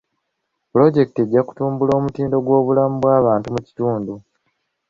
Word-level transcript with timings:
Pulojekiti 0.69 1.19
ejja 1.23 1.41
kutumbula 1.47 1.91
omutindo 1.99 2.35
gw'obulamu 2.45 2.95
bw'abantu 3.01 3.47
mu 3.53 3.61
kitundu. 3.67 4.13